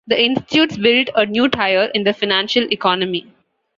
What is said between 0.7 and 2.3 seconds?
built a new tier in the